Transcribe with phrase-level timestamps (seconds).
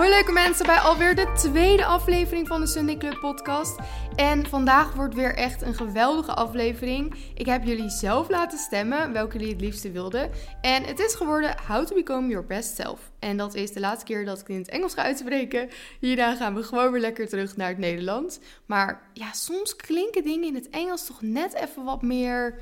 [0.00, 3.78] Hoi leuke mensen bij alweer de tweede aflevering van de Sunday Club podcast.
[4.16, 7.14] En vandaag wordt weer echt een geweldige aflevering.
[7.34, 10.30] Ik heb jullie zelf laten stemmen welke jullie het liefste wilden.
[10.60, 13.10] En het is geworden How to Become Your Best Self.
[13.18, 15.68] En dat is de laatste keer dat ik in het Engels ga uitspreken.
[15.98, 18.38] Hierna gaan we gewoon weer lekker terug naar het Nederlands.
[18.66, 22.60] Maar ja, soms klinken dingen in het Engels toch net even wat meer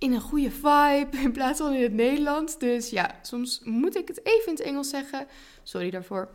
[0.00, 2.58] in een goede vibe in plaats van in het Nederlands.
[2.58, 5.26] Dus ja, soms moet ik het even in het Engels zeggen.
[5.62, 6.28] Sorry daarvoor.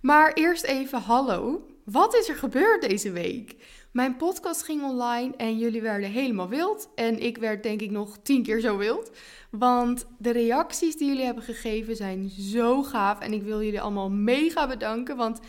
[0.00, 1.66] Maar eerst even hallo.
[1.84, 3.56] Wat is er gebeurd deze week?
[3.92, 6.88] Mijn podcast ging online en jullie werden helemaal wild.
[6.94, 9.10] En ik werd denk ik nog tien keer zo wild.
[9.50, 13.20] Want de reacties die jullie hebben gegeven zijn zo gaaf.
[13.20, 15.16] En ik wil jullie allemaal mega bedanken.
[15.16, 15.40] Want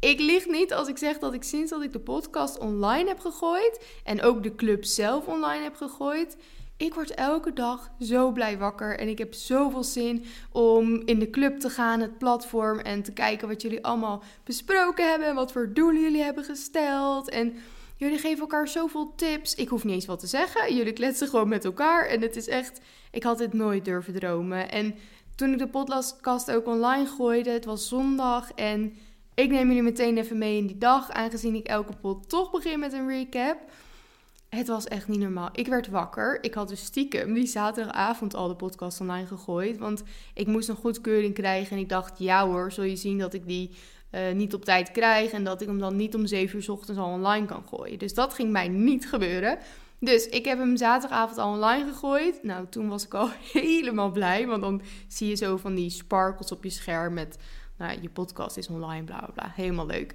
[0.00, 3.18] ik lieg niet als ik zeg dat ik sinds dat ik de podcast online heb
[3.18, 3.84] gegooid.
[4.04, 6.36] En ook de club zelf online heb gegooid
[6.82, 11.30] ik word elke dag zo blij wakker en ik heb zoveel zin om in de
[11.30, 15.52] club te gaan, het platform en te kijken wat jullie allemaal besproken hebben en wat
[15.52, 17.28] voor doelen jullie hebben gesteld.
[17.28, 17.54] En
[17.96, 19.54] jullie geven elkaar zoveel tips.
[19.54, 20.74] Ik hoef niet eens wat te zeggen.
[20.74, 22.80] Jullie kletsen gewoon met elkaar en het is echt,
[23.10, 24.70] ik had dit nooit durven dromen.
[24.70, 24.94] En
[25.34, 28.96] toen ik de podcastkast ook online gooide, het was zondag en
[29.34, 32.78] ik neem jullie meteen even mee in die dag, aangezien ik elke pot toch begin
[32.78, 33.58] met een recap.
[34.56, 35.48] Het was echt niet normaal.
[35.52, 36.38] Ik werd wakker.
[36.44, 39.78] Ik had dus stiekem die zaterdagavond al de podcast online gegooid.
[39.78, 40.02] Want
[40.34, 41.76] ik moest een goedkeuring krijgen.
[41.76, 43.70] En ik dacht, ja hoor, zul je zien dat ik die
[44.10, 45.30] uh, niet op tijd krijg.
[45.30, 47.98] En dat ik hem dan niet om 7 uur ochtends al online kan gooien.
[47.98, 49.58] Dus dat ging mij niet gebeuren.
[49.98, 52.42] Dus ik heb hem zaterdagavond al online gegooid.
[52.42, 54.46] Nou, toen was ik al helemaal blij.
[54.46, 57.36] Want dan zie je zo van die sparkles op je scherm met...
[57.78, 59.52] Nou, je podcast is online, bla bla bla.
[59.54, 60.14] Helemaal leuk.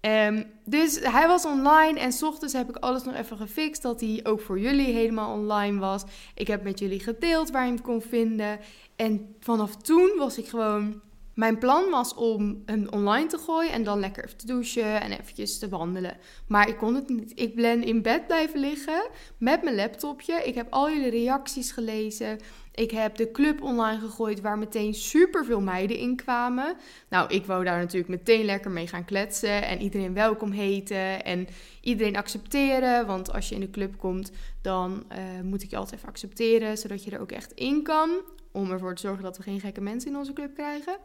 [0.00, 3.82] Um, dus hij was online en s ochtends heb ik alles nog even gefixt.
[3.82, 6.04] Dat hij ook voor jullie helemaal online was.
[6.34, 8.58] Ik heb met jullie gedeeld waar je hem kon vinden.
[8.96, 11.00] En vanaf toen was ik gewoon.
[11.34, 15.12] Mijn plan was om hem online te gooien en dan lekker even te douchen en
[15.12, 16.16] eventjes te wandelen.
[16.48, 17.32] Maar ik kon het niet.
[17.34, 19.08] Ik ben in bed blijven liggen
[19.38, 20.42] met mijn laptopje.
[20.44, 22.38] Ik heb al jullie reacties gelezen.
[22.76, 26.76] Ik heb de club online gegooid waar meteen superveel meiden in kwamen.
[27.08, 31.46] Nou, ik wou daar natuurlijk meteen lekker mee gaan kletsen en iedereen welkom heten en
[31.80, 33.06] iedereen accepteren.
[33.06, 34.32] Want als je in de club komt,
[34.62, 38.10] dan uh, moet ik je altijd even accepteren, zodat je er ook echt in kan.
[38.52, 40.96] Om ervoor te zorgen dat we geen gekke mensen in onze club krijgen.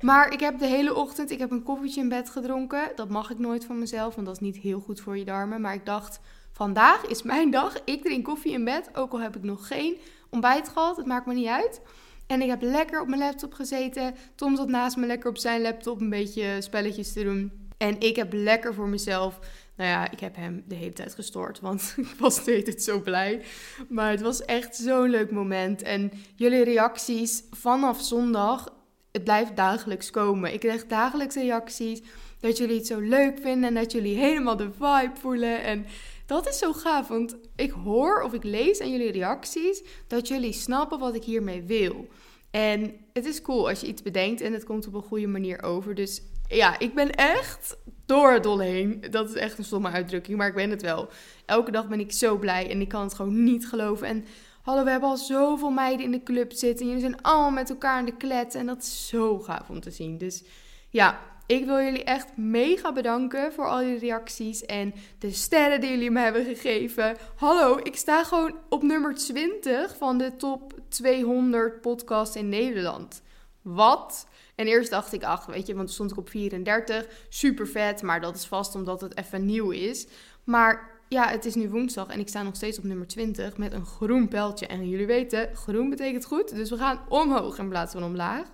[0.00, 2.92] Maar ik heb de hele ochtend, ik heb een koffietje in bed gedronken.
[2.94, 5.60] Dat mag ik nooit van mezelf, want dat is niet heel goed voor je darmen.
[5.60, 6.20] Maar ik dacht,
[6.52, 7.84] vandaag is mijn dag.
[7.84, 9.96] Ik drink koffie in bed, ook al heb ik nog geen
[10.34, 10.96] ontbijt gehad.
[10.96, 11.80] Het maakt me niet uit.
[12.26, 14.14] En ik heb lekker op mijn laptop gezeten.
[14.34, 17.52] Tom zat naast me lekker op zijn laptop een beetje spelletjes te doen.
[17.76, 19.38] En ik heb lekker voor mezelf.
[19.76, 22.82] Nou ja, ik heb hem de hele tijd gestoord, want ik was de hele tijd
[22.82, 23.42] zo blij.
[23.88, 25.82] Maar het was echt zo'n leuk moment.
[25.82, 28.74] En jullie reacties vanaf zondag,
[29.12, 30.52] het blijft dagelijks komen.
[30.52, 32.02] Ik krijg dagelijks reacties
[32.40, 35.62] dat jullie het zo leuk vinden en dat jullie helemaal de vibe voelen.
[35.62, 35.86] En
[36.26, 40.52] dat is zo gaaf, want ik hoor of ik lees aan jullie reacties dat jullie
[40.52, 42.06] snappen wat ik hiermee wil.
[42.50, 45.62] En het is cool als je iets bedenkt en het komt op een goede manier
[45.62, 45.94] over.
[45.94, 47.76] Dus ja, ik ben echt
[48.06, 49.04] door het dol heen.
[49.10, 51.08] Dat is echt een stomme uitdrukking, maar ik ben het wel.
[51.46, 54.06] Elke dag ben ik zo blij en ik kan het gewoon niet geloven.
[54.06, 54.24] En
[54.62, 56.86] hallo, we hebben al zoveel meiden in de club zitten.
[56.86, 59.90] Jullie zijn allemaal met elkaar in de klet en dat is zo gaaf om te
[59.90, 60.18] zien.
[60.18, 60.44] Dus
[60.88, 65.90] ja, ik wil jullie echt mega bedanken voor al jullie reacties en de sterren die
[65.90, 67.16] jullie me hebben gegeven.
[67.36, 73.22] Hallo, ik sta gewoon op nummer 20 van de top 200 podcasts in Nederland.
[73.62, 74.26] Wat?
[74.54, 77.06] En eerst dacht ik, ach, weet je, want stond ik op 34.
[77.28, 80.06] Super vet, maar dat is vast omdat het even nieuw is.
[80.44, 83.72] Maar ja, het is nu woensdag en ik sta nog steeds op nummer 20 met
[83.72, 84.66] een groen pijltje.
[84.66, 88.46] En jullie weten, groen betekent goed, dus we gaan omhoog in plaats van omlaag.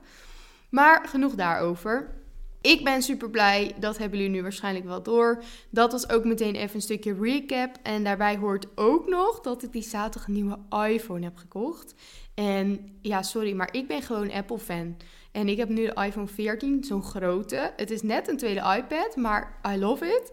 [0.71, 2.20] Maar genoeg daarover.
[2.61, 5.43] Ik ben super blij, dat hebben jullie nu waarschijnlijk wel door.
[5.71, 7.77] Dat was ook meteen even een stukje recap.
[7.83, 10.59] En daarbij hoort ook nog dat ik die zaterdag een nieuwe
[10.89, 11.95] iPhone heb gekocht.
[12.35, 14.97] En ja, sorry, maar ik ben gewoon Apple-fan.
[15.33, 17.73] En ik heb nu de iPhone 14, zo'n grote.
[17.77, 20.33] Het is net een tweede iPad, maar I love it.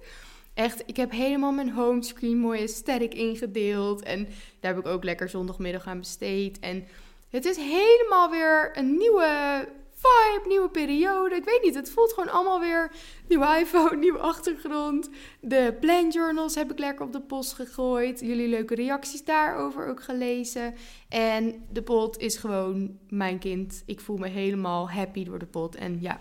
[0.53, 4.01] Echt, ik heb helemaal mijn homescreen mooi aesthetic ingedeeld.
[4.03, 4.27] En
[4.59, 6.59] daar heb ik ook lekker zondagmiddag aan besteed.
[6.59, 6.87] En
[7.29, 9.67] het is helemaal weer een nieuwe
[10.07, 11.35] vibe, nieuwe periode.
[11.35, 12.91] Ik weet niet, het voelt gewoon allemaal weer
[13.27, 15.09] nieuwe iPhone, nieuwe achtergrond.
[15.41, 18.19] De plan journals heb ik lekker op de post gegooid.
[18.19, 20.75] Jullie leuke reacties daarover ook gelezen.
[21.09, 23.83] En de pot is gewoon mijn kind.
[23.85, 25.75] Ik voel me helemaal happy door de pot.
[25.75, 26.17] En ja,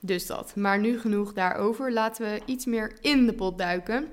[0.00, 0.56] dus dat.
[0.56, 1.92] Maar nu genoeg daarover.
[1.92, 4.08] Laten we iets meer in de pot duiken.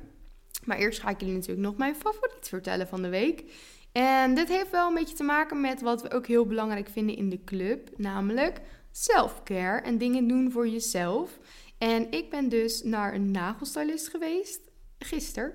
[0.66, 3.44] Maar eerst ga ik jullie natuurlijk nog mijn favoriet vertellen van de week.
[3.92, 7.16] En dit heeft wel een beetje te maken met wat we ook heel belangrijk vinden
[7.16, 7.90] in de club.
[7.96, 8.62] Namelijk
[9.04, 11.40] self-care en dingen doen voor jezelf.
[11.78, 14.60] En ik ben dus naar een nagelstylist geweest
[15.00, 15.54] gisteren.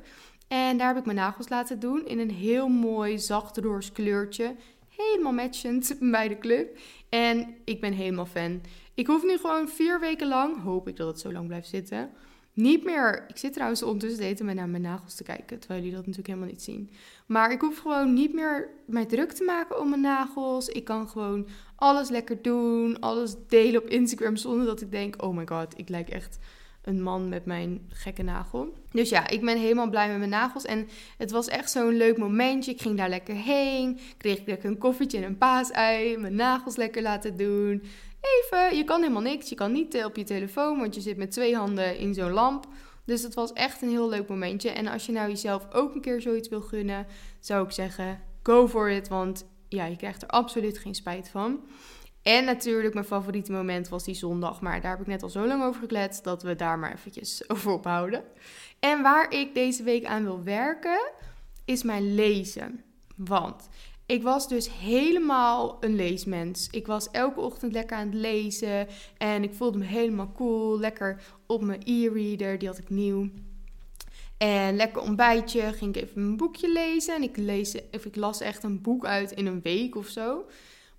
[0.49, 3.61] En daar heb ik mijn nagels laten doen in een heel mooi zacht
[3.93, 4.57] kleurtje.
[4.97, 6.79] Helemaal matchend bij de club.
[7.09, 8.61] En ik ben helemaal fan.
[8.95, 12.11] Ik hoef nu gewoon vier weken lang, hoop ik dat het zo lang blijft zitten,
[12.53, 13.25] niet meer.
[13.29, 16.07] Ik zit trouwens ondertussen te eten met naar mijn nagels te kijken, terwijl jullie dat
[16.07, 16.91] natuurlijk helemaal niet zien.
[17.27, 20.69] Maar ik hoef gewoon niet meer mij druk te maken om mijn nagels.
[20.69, 25.37] Ik kan gewoon alles lekker doen, alles delen op Instagram zonder dat ik denk: oh
[25.37, 26.39] my god, ik lijk echt
[26.83, 28.75] een man met mijn gekke nagel.
[28.91, 30.65] Dus ja, ik ben helemaal blij met mijn nagels.
[30.65, 30.89] En
[31.19, 32.71] het was echt zo'n leuk momentje.
[32.73, 33.99] Ik ging daar lekker heen.
[34.17, 36.17] Kreeg ik lekker een koffietje en een paasei.
[36.17, 37.83] Mijn nagels lekker laten doen.
[38.23, 39.49] Even, je kan helemaal niks.
[39.49, 42.67] Je kan niet op je telefoon, want je zit met twee handen in zo'n lamp.
[43.05, 44.71] Dus het was echt een heel leuk momentje.
[44.71, 47.07] En als je nou jezelf ook een keer zoiets wil gunnen,
[47.41, 49.09] zou ik zeggen: go for it.
[49.09, 51.61] Want ja, je krijgt er absoluut geen spijt van.
[52.23, 54.61] En natuurlijk, mijn favoriete moment was die zondag.
[54.61, 57.43] Maar daar heb ik net al zo lang over gekletst dat we daar maar eventjes
[57.51, 58.25] over ophouden.
[58.81, 61.11] En waar ik deze week aan wil werken,
[61.65, 62.85] is mijn lezen.
[63.17, 63.69] Want
[64.13, 66.69] ik was dus helemaal een leesmens.
[66.71, 68.87] Ik was elke ochtend lekker aan het lezen.
[69.19, 70.79] En ik voelde me helemaal cool.
[70.79, 73.29] Lekker op mijn e-reader, die had ik nieuw.
[74.39, 77.15] En lekker ontbijtje, ging ik even mijn boekje lezen.
[77.15, 80.45] En ik, lees, of ik las echt een boek uit in een week of zo.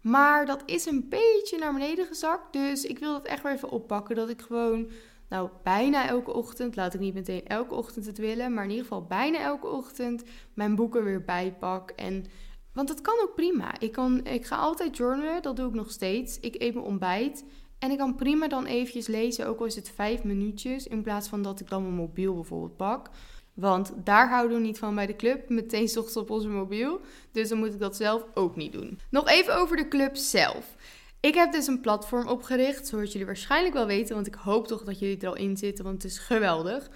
[0.02, 2.54] Maar dat is een beetje naar beneden gezakt.
[2.54, 4.16] Dus ik wil dat echt weer even oppakken.
[4.16, 4.90] Dat ik gewoon,
[5.30, 8.54] nou, bijna elke ochtend, laat ik niet meteen elke ochtend het willen.
[8.54, 10.24] Maar in ieder geval bijna elke ochtend
[10.54, 11.90] mijn boeken weer bijpak.
[11.90, 12.26] En,
[12.74, 13.80] want dat kan ook prima.
[13.80, 16.40] Ik, kan, ik ga altijd journalen, dat doe ik nog steeds.
[16.40, 17.44] Ik eet mijn ontbijt.
[17.80, 20.88] En ik kan prima dan eventjes lezen, ook al is het vijf minuutjes.
[20.88, 23.10] In plaats van dat ik dan mijn mobiel bijvoorbeeld pak.
[23.54, 25.50] Want daar houden we niet van bij de club.
[25.50, 27.02] Meteen ochtends op onze mobiel.
[27.32, 29.00] Dus dan moet ik dat zelf ook niet doen.
[29.10, 30.76] Nog even over de club zelf.
[31.20, 34.84] Ik heb dus een platform opgericht, zoals jullie waarschijnlijk wel weten, want ik hoop toch
[34.84, 36.90] dat jullie er al in zitten, want het is geweldig.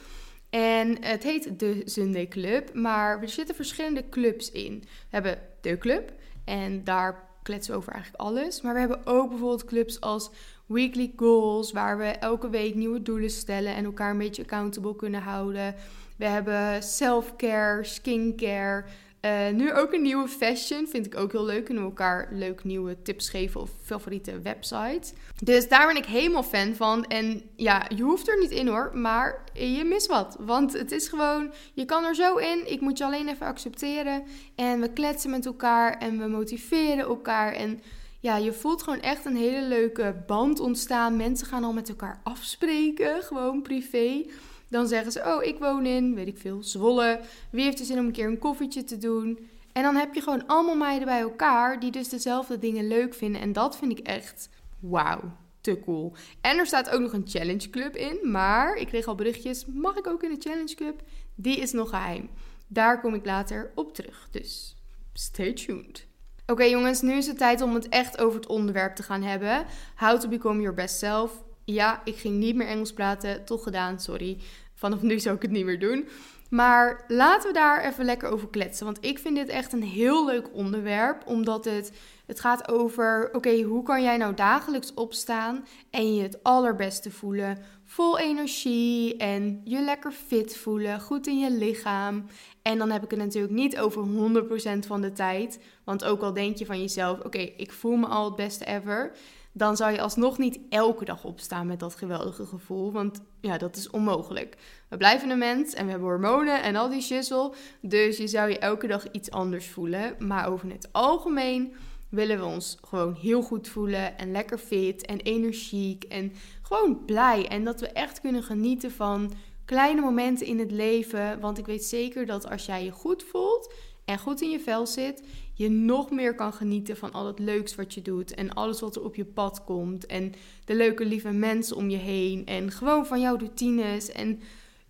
[0.49, 4.79] En het heet de Sunday Club, maar er zitten verschillende clubs in.
[4.79, 5.39] We hebben
[5.75, 6.13] club
[6.45, 8.61] en daar kletsen we over eigenlijk alles.
[8.61, 10.29] Maar we hebben ook bijvoorbeeld clubs als
[10.65, 15.21] Weekly Goals, waar we elke week nieuwe doelen stellen en elkaar een beetje accountable kunnen
[15.21, 15.75] houden.
[16.17, 18.83] We hebben self-care, skincare.
[19.27, 20.87] Uh, nu ook een nieuwe fashion.
[20.87, 21.65] Vind ik ook heel leuk.
[21.65, 25.13] Kunnen we elkaar leuk nieuwe tips geven of favoriete websites.
[25.43, 27.05] Dus daar ben ik helemaal fan van.
[27.05, 28.91] En ja, je hoeft er niet in hoor.
[28.93, 30.37] Maar je mist wat.
[30.39, 32.71] Want het is gewoon, je kan er zo in.
[32.71, 34.23] Ik moet je alleen even accepteren.
[34.55, 35.97] En we kletsen met elkaar.
[35.97, 37.53] En we motiveren elkaar.
[37.53, 37.81] En
[38.19, 41.15] ja, je voelt gewoon echt een hele leuke band ontstaan.
[41.15, 43.23] Mensen gaan al met elkaar afspreken.
[43.23, 44.25] Gewoon privé.
[44.69, 47.19] Dan zeggen ze, oh, ik woon in, weet ik veel, Zwolle.
[47.49, 49.49] Wie heeft er zin om een keer een koffietje te doen?
[49.73, 53.41] En dan heb je gewoon allemaal meiden bij elkaar die dus dezelfde dingen leuk vinden.
[53.41, 54.49] En dat vind ik echt
[54.79, 55.21] wauw,
[55.61, 56.13] te cool.
[56.41, 58.19] En er staat ook nog een challenge club in.
[58.31, 61.01] Maar ik kreeg al berichtjes, mag ik ook in de challenge club?
[61.35, 62.29] Die is nog geheim.
[62.67, 64.27] Daar kom ik later op terug.
[64.31, 64.75] Dus
[65.13, 66.07] stay tuned.
[66.45, 69.65] Oké jongens, nu is het tijd om het echt over het onderwerp te gaan hebben.
[69.95, 71.43] How to become your best self.
[71.73, 73.45] Ja, ik ging niet meer Engels praten.
[73.45, 74.37] Toch gedaan, sorry.
[74.73, 76.07] Vanaf nu zou ik het niet meer doen.
[76.49, 78.85] Maar laten we daar even lekker over kletsen.
[78.85, 81.23] Want ik vind dit echt een heel leuk onderwerp.
[81.25, 81.91] Omdat het,
[82.25, 87.57] het gaat over: oké, hoe kan jij nou dagelijks opstaan en je het allerbeste voelen?
[87.83, 92.25] Vol energie en je lekker fit voelen, goed in je lichaam.
[92.61, 95.59] En dan heb ik het natuurlijk niet over 100% van de tijd.
[95.83, 99.11] Want ook al denk je van jezelf: oké, ik voel me al het beste ever
[99.57, 102.91] dan zou je alsnog niet elke dag opstaan met dat geweldige gevoel.
[102.91, 104.57] Want ja, dat is onmogelijk.
[104.89, 107.53] We blijven een mens en we hebben hormonen en al die shizzle.
[107.81, 110.15] Dus je zou je elke dag iets anders voelen.
[110.19, 111.73] Maar over het algemeen
[112.09, 117.47] willen we ons gewoon heel goed voelen en lekker fit en energiek en gewoon blij.
[117.47, 119.33] En dat we echt kunnen genieten van
[119.65, 121.39] kleine momenten in het leven.
[121.39, 123.73] Want ik weet zeker dat als jij je goed voelt
[124.05, 125.23] en goed in je vel zit,
[125.57, 128.95] je nog meer kan genieten van al het leuks wat je doet en alles wat
[128.95, 130.33] er op je pad komt en
[130.65, 134.11] de leuke lieve mensen om je heen en gewoon van jouw routines.
[134.11, 134.41] En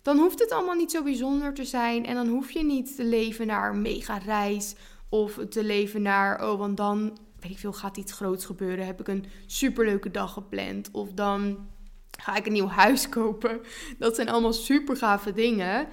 [0.02, 3.04] dan hoeft het allemaal niet zo bijzonder te zijn en dan hoef je niet te
[3.04, 4.74] leven naar mega reis
[5.08, 8.86] of te leven naar oh want dan weet ik veel gaat iets groots gebeuren.
[8.86, 11.68] Heb ik een superleuke dag gepland of dan
[12.20, 13.60] ga ik een nieuw huis kopen.
[13.98, 15.88] Dat zijn allemaal super gave dingen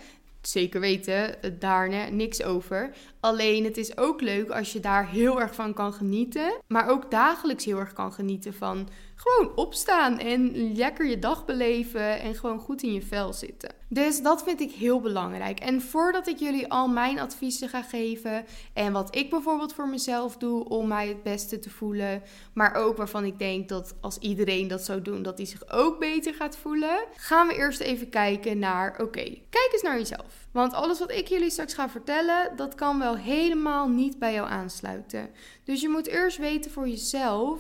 [0.48, 2.96] zeker weten, daar niks over.
[3.20, 6.58] Alleen het is ook leuk als je daar heel erg van kan genieten.
[6.68, 8.90] Maar ook dagelijks heel erg kan genieten van
[9.26, 13.74] gewoon opstaan en lekker je dag beleven en gewoon goed in je vel zitten.
[13.90, 15.60] Dus dat vind ik heel belangrijk.
[15.60, 20.38] En voordat ik jullie al mijn adviezen ga geven en wat ik bijvoorbeeld voor mezelf
[20.38, 22.22] doe om mij het beste te voelen,
[22.54, 26.00] maar ook waarvan ik denk dat als iedereen dat zou doen, dat hij zich ook
[26.00, 30.48] beter gaat voelen, gaan we eerst even kijken naar, oké, kijk eens naar jezelf.
[30.52, 34.50] Want alles wat ik jullie straks ga vertellen, dat kan wel helemaal niet bij jou
[34.50, 35.30] aansluiten.
[35.64, 37.60] Dus je moet eerst weten voor jezelf,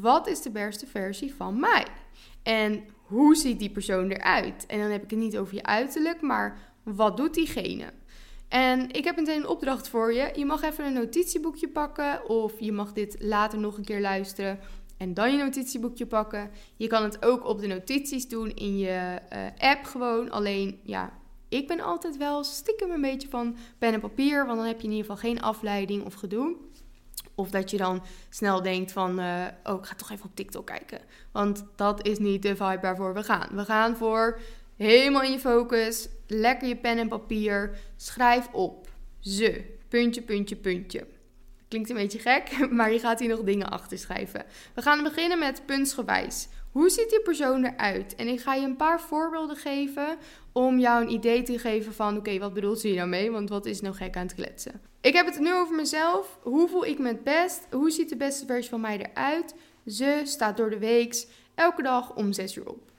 [0.00, 1.86] wat is de beste versie van mij?
[2.42, 4.66] En hoe ziet die persoon eruit?
[4.66, 7.92] En dan heb ik het niet over je uiterlijk, maar wat doet diegene?
[8.48, 10.30] En ik heb meteen een opdracht voor je.
[10.34, 14.58] Je mag even een notitieboekje pakken of je mag dit later nog een keer luisteren
[14.98, 16.50] en dan je notitieboekje pakken.
[16.76, 20.30] Je kan het ook op de notities doen in je uh, app gewoon.
[20.30, 21.12] Alleen ja,
[21.48, 24.86] ik ben altijd wel stiekem een beetje van pen en papier, want dan heb je
[24.86, 26.56] in ieder geval geen afleiding of gedoe.
[27.34, 30.66] Of dat je dan snel denkt van, uh, oh, ik ga toch even op TikTok
[30.66, 31.00] kijken.
[31.32, 33.48] Want dat is niet de vibe waarvoor we gaan.
[33.52, 34.40] We gaan voor
[34.76, 38.88] helemaal in je focus, lekker je pen en papier, schrijf op.
[39.20, 41.06] Ze, puntje, puntje, puntje.
[41.72, 44.44] Klinkt een beetje gek, maar je gaat hier nog dingen achter schrijven.
[44.74, 46.48] We gaan beginnen met puntsgewijs.
[46.72, 48.14] Hoe ziet die persoon eruit?
[48.14, 50.16] En ik ga je een paar voorbeelden geven
[50.52, 53.30] om jou een idee te geven van: oké, wat bedoelt ze hier nou mee?
[53.30, 54.80] Want wat is nou gek aan het kletsen?
[55.00, 56.38] Ik heb het nu over mezelf.
[56.42, 57.66] Hoe voel ik me het best?
[57.70, 59.54] Hoe ziet de beste versie van mij eruit?
[59.86, 62.90] Ze staat door de week elke dag om 6 uur op.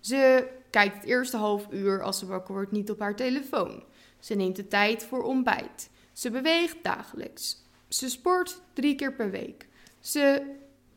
[0.00, 3.84] Ze kijkt het eerste half uur als ze wakker wordt niet op haar telefoon.
[4.18, 5.90] Ze neemt de tijd voor ontbijt.
[6.12, 7.61] Ze beweegt dagelijks.
[7.92, 9.68] Ze sport drie keer per week.
[10.00, 10.42] Ze.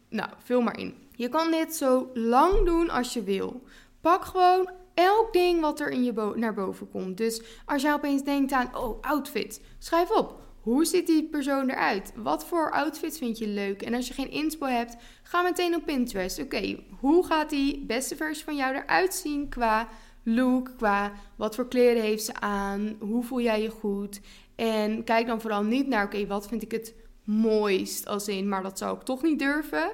[0.09, 0.95] Nou, vul maar in.
[1.15, 3.61] Je kan dit zo lang doen als je wil.
[4.01, 7.17] Pak gewoon elk ding wat er in je naar boven komt.
[7.17, 10.43] Dus als jij opeens denkt aan, oh, outfit, schrijf op.
[10.61, 12.11] Hoe ziet die persoon eruit?
[12.15, 13.81] Wat voor outfits vind je leuk?
[13.81, 16.39] En als je geen inspo hebt, ga meteen op Pinterest.
[16.39, 19.87] Oké, hoe gaat die beste versie van jou eruit zien qua
[20.23, 22.95] look, qua wat voor kleren heeft ze aan?
[22.99, 24.21] Hoe voel jij je goed?
[24.55, 26.93] En kijk dan vooral niet naar, oké, wat vind ik het
[27.23, 29.91] mooist als in, maar dat zou ik toch niet durven.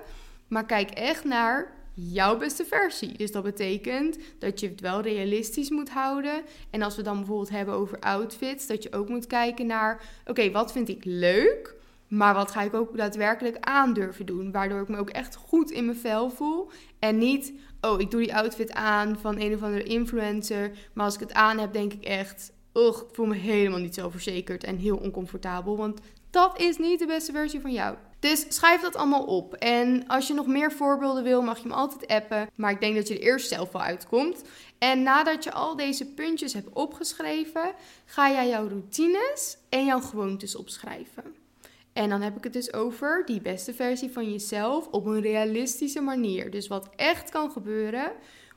[0.47, 3.17] Maar kijk echt naar jouw beste versie.
[3.17, 6.41] Dus dat betekent dat je het wel realistisch moet houden.
[6.69, 10.51] En als we dan bijvoorbeeld hebben over outfits, dat je ook moet kijken naar: oké,
[10.51, 11.75] wat vind ik leuk?
[12.07, 14.51] Maar wat ga ik ook daadwerkelijk aandurven doen?
[14.51, 16.69] Waardoor ik me ook echt goed in mijn vel voel.
[16.99, 20.71] En niet, oh, ik doe die outfit aan van een of andere influencer.
[20.93, 23.95] Maar als ik het aan heb, denk ik echt, ugh, ik voel me helemaal niet
[23.95, 25.77] zo verzekerd en heel oncomfortabel.
[25.77, 25.99] Want
[26.29, 27.95] dat is niet de beste versie van jou.
[28.19, 29.53] Dus schrijf dat allemaal op.
[29.53, 32.49] En als je nog meer voorbeelden wil, mag je me altijd appen.
[32.55, 34.41] Maar ik denk dat je er eerst zelf wel uitkomt.
[34.77, 37.73] En nadat je al deze puntjes hebt opgeschreven,
[38.05, 41.23] ga jij jouw routines en jouw gewoontes opschrijven.
[41.93, 46.01] En dan heb ik het dus over die beste versie van jezelf op een realistische
[46.01, 46.51] manier.
[46.51, 48.11] Dus wat echt kan gebeuren.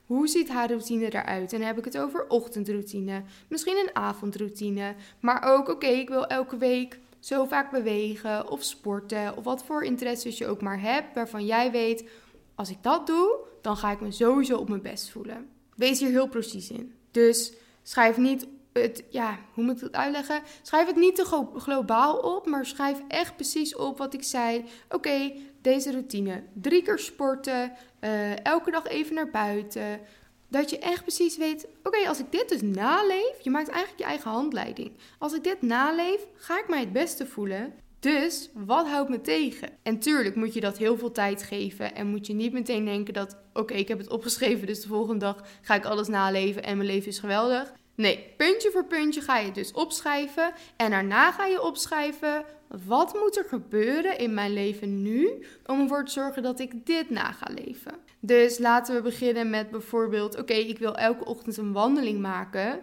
[0.06, 1.52] Hoe ziet haar routine eruit?
[1.52, 4.94] En dan heb ik het over ochtendroutine, misschien een avondroutine.
[5.20, 9.84] Maar ook, oké, ik wil elke week zo vaak bewegen of sporten of wat voor
[9.84, 12.08] interesses je ook maar hebt, waarvan jij weet,
[12.54, 15.49] als ik dat doe, dan ga ik me sowieso op mijn best voelen.
[15.76, 16.92] Wees hier heel precies in.
[17.11, 20.42] Dus schrijf niet het, ja, hoe moet ik het uitleggen?
[20.62, 24.64] Schrijf het niet te globaal op, maar schrijf echt precies op wat ik zei.
[24.88, 26.42] Oké, deze routine.
[26.52, 27.73] Drie keer sporten,
[28.04, 30.00] uh, elke dag even naar buiten.
[30.49, 34.06] Dat je echt precies weet, oké, als ik dit dus naleef, je maakt eigenlijk je
[34.06, 34.92] eigen handleiding.
[35.18, 37.75] Als ik dit naleef, ga ik mij het beste voelen.
[38.00, 39.68] Dus wat houdt me tegen?
[39.82, 43.14] En tuurlijk moet je dat heel veel tijd geven en moet je niet meteen denken
[43.14, 46.76] dat, oké, ik heb het opgeschreven, dus de volgende dag ga ik alles naleven en
[46.76, 47.73] mijn leven is geweldig.
[47.94, 52.44] Nee, puntje voor puntje ga je dus opschrijven en daarna ga je opschrijven
[52.86, 57.10] wat moet er gebeuren in mijn leven nu om ervoor te zorgen dat ik dit
[57.10, 57.94] na ga leven.
[58.20, 62.80] Dus laten we beginnen met bijvoorbeeld: oké, ik wil elke ochtend een wandeling maken.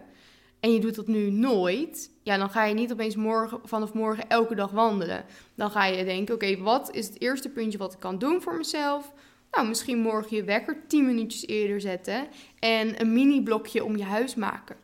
[0.60, 2.10] En je doet dat nu nooit.
[2.22, 5.24] Ja, dan ga je niet opeens morgen, vanaf morgen elke dag wandelen.
[5.54, 8.56] Dan ga je denken: oké, wat is het eerste puntje wat ik kan doen voor
[8.56, 9.12] mezelf?
[9.50, 14.34] Nou, misschien morgen je wekker 10 minuutjes eerder zetten en een mini-blokje om je huis
[14.34, 14.76] maken.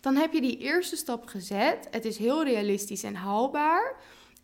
[0.00, 1.88] Dan heb je die eerste stap gezet.
[1.90, 3.96] Het is heel realistisch en haalbaar.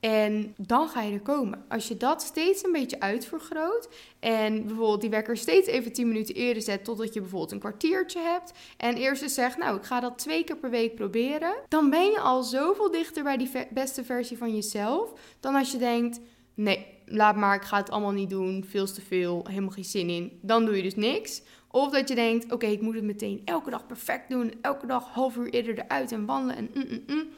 [0.07, 1.65] En dan ga je er komen.
[1.69, 3.89] Als je dat steeds een beetje uitvergroot
[4.21, 8.21] en bijvoorbeeld die wekker steeds even 10 minuten eerder zet totdat je bijvoorbeeld een kwartiertje
[8.21, 11.91] hebt en eerst eens zegt, nou ik ga dat twee keer per week proberen, dan
[11.91, 16.21] ben je al zoveel dichter bij die beste versie van jezelf dan als je denkt,
[16.55, 20.09] nee, laat maar, ik ga het allemaal niet doen, veel te veel, helemaal geen zin
[20.09, 20.39] in.
[20.43, 21.43] Dan doe je dus niks.
[21.71, 25.09] Of dat je denkt, oké, ik moet het meteen elke dag perfect doen, elke dag
[25.09, 27.29] half uur eerder eruit en wandelen en mm, mm, mm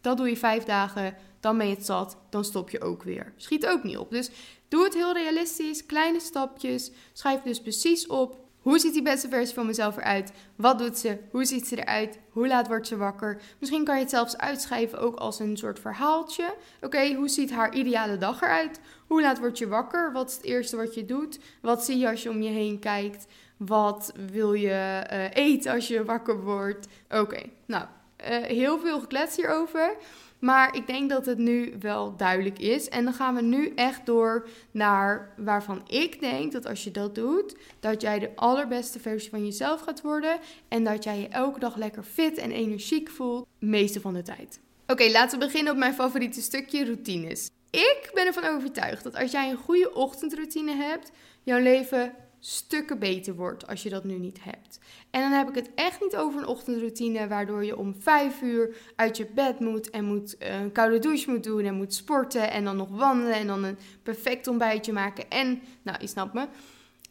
[0.00, 3.32] Dat doe je vijf dagen, dan ben je het zat, dan stop je ook weer.
[3.36, 4.10] Schiet ook niet op.
[4.10, 4.30] Dus
[4.68, 6.90] doe het heel realistisch, kleine stapjes.
[7.12, 10.32] Schrijf dus precies op hoe ziet die beste versie van mezelf eruit?
[10.56, 11.18] Wat doet ze?
[11.30, 12.18] Hoe ziet ze eruit?
[12.30, 13.40] Hoe laat wordt ze wakker?
[13.58, 16.54] Misschien kan je het zelfs uitschrijven ook als een soort verhaaltje.
[16.80, 18.80] Oké, hoe ziet haar ideale dag eruit?
[19.06, 20.12] Hoe laat word je wakker?
[20.12, 21.38] Wat is het eerste wat je doet?
[21.62, 23.26] Wat zie je als je om je heen kijkt?
[23.56, 26.86] Wat wil je uh, eten als je wakker wordt?
[27.10, 29.96] Oké, nou, uh, heel veel geklets hierover.
[30.44, 32.88] Maar ik denk dat het nu wel duidelijk is.
[32.88, 37.14] En dan gaan we nu echt door naar waarvan ik denk dat als je dat
[37.14, 40.38] doet, dat jij de allerbeste versie van jezelf gaat worden.
[40.68, 44.60] En dat jij je elke dag lekker fit en energiek voelt, meeste van de tijd.
[44.86, 47.50] Oké, laten we beginnen op mijn favoriete stukje, routines.
[47.70, 51.10] Ik ben ervan overtuigd dat als jij een goede ochtendroutine hebt,
[51.42, 52.14] jouw leven
[52.46, 54.78] stukken beter wordt als je dat nu niet hebt.
[55.10, 58.76] En dan heb ik het echt niet over een ochtendroutine waardoor je om vijf uur
[58.96, 62.50] uit je bed moet en moet eh, een koude douche moet doen en moet sporten
[62.50, 66.46] en dan nog wandelen en dan een perfect ontbijtje maken en, nou, je snapt me.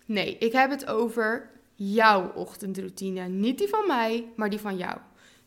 [0.05, 3.27] Nee, ik heb het over jouw ochtendroutine.
[3.27, 4.97] Niet die van mij, maar die van jou.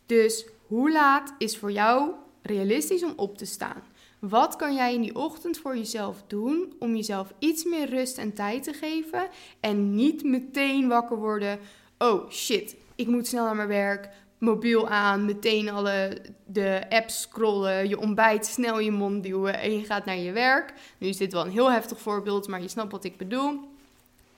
[0.05, 3.83] Dus hoe laat is voor jou realistisch om op te staan?
[4.19, 8.33] Wat kan jij in die ochtend voor jezelf doen om jezelf iets meer rust en
[8.33, 9.27] tijd te geven
[9.59, 11.59] en niet meteen wakker worden?
[11.97, 14.09] Oh shit, ik moet snel naar mijn werk.
[14.37, 19.77] Mobiel aan, meteen alle de apps scrollen, je ontbijt snel in je mond duwen en
[19.77, 20.73] je gaat naar je werk.
[20.97, 23.59] Nu is dit wel een heel heftig voorbeeld, maar je snapt wat ik bedoel.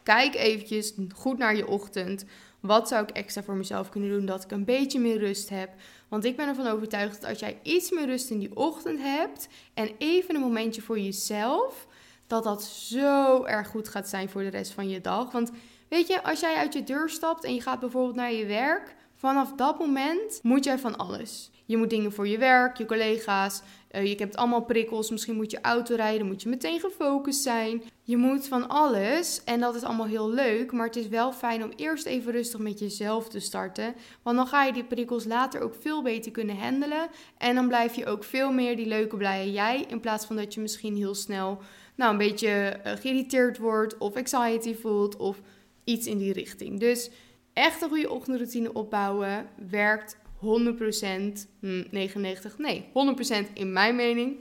[0.04, 2.26] Kijk eventjes goed naar je ochtend.
[2.60, 5.70] Wat zou ik extra voor mezelf kunnen doen dat ik een beetje meer rust heb?
[6.10, 9.48] Want ik ben ervan overtuigd dat als jij iets meer rust in die ochtend hebt
[9.74, 11.88] en even een momentje voor jezelf,
[12.28, 15.32] dat dat zo erg goed gaat zijn voor de rest van je dag.
[15.32, 15.52] Want
[15.90, 18.96] weet je, als jij uit je deur stapt en je gaat bijvoorbeeld naar je werk,
[19.16, 21.52] vanaf dat moment moet jij van alles.
[21.70, 23.62] Je moet dingen voor je werk, je collega's.
[23.92, 25.10] Uh, je hebt allemaal prikkels.
[25.10, 26.28] Misschien moet je auto rijden.
[26.28, 27.84] Moet je meteen gefocust zijn.
[28.04, 29.44] Je moet van alles.
[29.44, 30.72] En dat is allemaal heel leuk.
[30.72, 33.96] Maar het is wel fijn om eerst even rustig met jezelf te starten.
[34.24, 37.08] Want dan ga je die prikkels later ook veel beter kunnen handelen.
[37.38, 39.86] En dan blijf je ook veel meer die leuke, blije jij.
[39.88, 41.62] In plaats van dat je misschien heel snel
[41.96, 43.98] nou, een beetje uh, geïrriteerd wordt.
[43.98, 45.18] Of anxiety voelt.
[45.18, 45.42] Of
[45.84, 46.80] iets in die richting.
[46.80, 47.10] Dus
[47.54, 54.38] echt een goede ochtendroutine opbouwen werkt 100%, 99, hm, nee, 100% in mijn mening.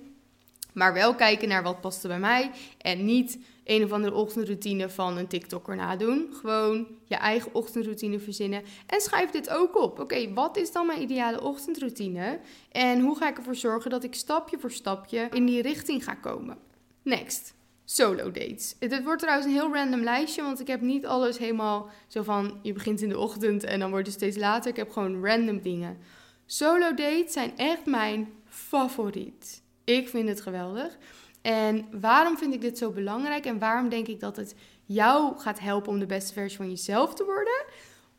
[0.72, 2.50] Maar wel kijken naar wat past er bij mij.
[2.78, 6.28] En niet een of andere ochtendroutine van een TikToker nadoen.
[6.40, 8.62] Gewoon je eigen ochtendroutine verzinnen.
[8.86, 9.98] En schrijf dit ook op.
[9.98, 12.40] Oké, wat is dan mijn ideale ochtendroutine?
[12.72, 16.14] En hoe ga ik ervoor zorgen dat ik stapje voor stapje in die richting ga
[16.14, 16.58] komen?
[17.02, 17.56] Next
[17.90, 18.74] solo dates.
[18.78, 22.58] Het wordt trouwens een heel random lijstje, want ik heb niet alles helemaal zo van
[22.62, 24.70] je begint in de ochtend en dan wordt het steeds later.
[24.70, 25.98] Ik heb gewoon random dingen.
[26.46, 29.62] Solo dates zijn echt mijn favoriet.
[29.84, 30.96] Ik vind het geweldig.
[31.42, 35.60] En waarom vind ik dit zo belangrijk en waarom denk ik dat het jou gaat
[35.60, 37.64] helpen om de beste versie van jezelf te worden?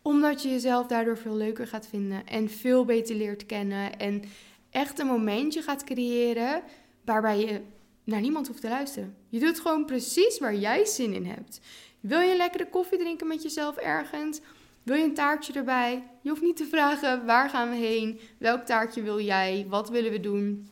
[0.01, 4.23] Omdat je jezelf daardoor veel leuker gaat vinden en veel beter leert kennen en
[4.69, 6.61] echt een momentje gaat creëren
[7.05, 7.61] waarbij je
[8.09, 9.15] naar niemand hoeft te luisteren.
[9.29, 11.59] Je doet gewoon precies waar jij zin in hebt.
[11.99, 14.41] Wil je een lekkere koffie drinken met jezelf ergens?
[14.83, 16.03] Wil je een taartje erbij?
[16.21, 18.19] Je hoeft niet te vragen waar gaan we heen?
[18.37, 19.65] Welk taartje wil jij?
[19.69, 20.69] Wat willen we doen?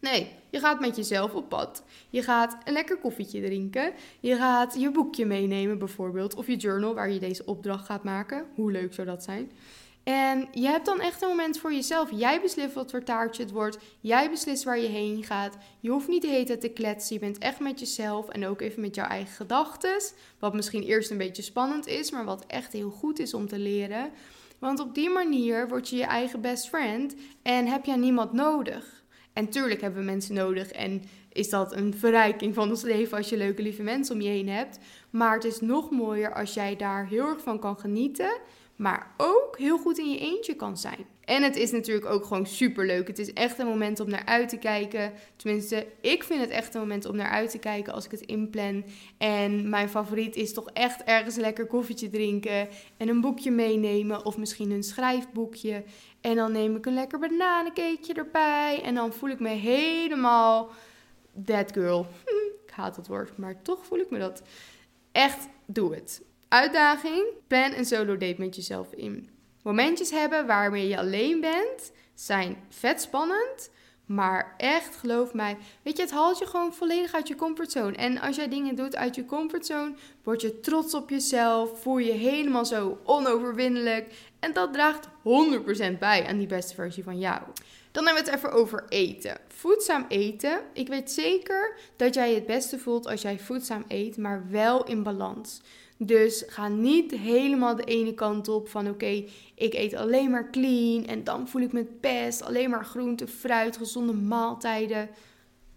[0.00, 1.82] Nee, je gaat met jezelf op pad.
[2.10, 3.92] Je gaat een lekker koffietje drinken.
[4.20, 6.34] Je gaat je boekje meenemen bijvoorbeeld.
[6.34, 8.46] Of je journal waar je deze opdracht gaat maken.
[8.54, 9.50] Hoe leuk zou dat zijn?
[10.08, 12.10] En je hebt dan echt een moment voor jezelf.
[12.10, 13.78] Jij beslist wat voor taartje het wordt.
[14.00, 15.56] Jij beslist waar je heen gaat.
[15.80, 17.14] Je hoeft niet de te kletsen.
[17.14, 20.00] Je bent echt met jezelf en ook even met jouw eigen gedachten.
[20.38, 23.58] Wat misschien eerst een beetje spannend is, maar wat echt heel goed is om te
[23.58, 24.10] leren.
[24.58, 29.02] Want op die manier word je je eigen best friend en heb je niemand nodig.
[29.32, 33.28] En tuurlijk hebben we mensen nodig en is dat een verrijking van ons leven als
[33.28, 34.78] je leuke lieve mensen om je heen hebt.
[35.10, 38.40] Maar het is nog mooier als jij daar heel erg van kan genieten
[38.78, 41.06] maar ook heel goed in je eentje kan zijn.
[41.24, 43.06] En het is natuurlijk ook gewoon super leuk.
[43.06, 45.12] Het is echt een moment om naar uit te kijken.
[45.36, 48.20] Tenminste, ik vind het echt een moment om naar uit te kijken als ik het
[48.20, 48.84] inplan.
[49.18, 54.36] En mijn favoriet is toch echt ergens lekker koffietje drinken en een boekje meenemen of
[54.36, 55.84] misschien een schrijfboekje.
[56.20, 60.70] En dan neem ik een lekker bananencakeje erbij en dan voel ik me helemaal
[61.44, 62.06] that girl.
[62.66, 64.42] ik haat dat woord, maar toch voel ik me dat.
[65.12, 66.22] Echt, doe het.
[66.48, 69.30] Uitdaging: plan een solo date met jezelf in.
[69.62, 73.70] Momentjes hebben waarmee je alleen bent zijn vet spannend.
[74.06, 77.96] Maar echt, geloof mij, weet je, het haalt je gewoon volledig uit je comfortzone.
[77.96, 82.12] En als jij dingen doet uit je comfortzone, word je trots op jezelf, voel je
[82.12, 84.14] helemaal zo onoverwinnelijk.
[84.38, 87.42] En dat draagt 100% bij aan die beste versie van jou.
[87.92, 89.36] Dan hebben we het even over eten.
[89.48, 90.60] Voedzaam eten.
[90.72, 95.02] Ik weet zeker dat jij het beste voelt als jij voedzaam eet, maar wel in
[95.02, 95.60] balans.
[96.00, 101.06] Dus ga niet helemaal de ene kant op van oké, ik eet alleen maar clean
[101.06, 102.42] en dan voel ik me best.
[102.42, 105.08] Alleen maar groente, fruit, gezonde maaltijden.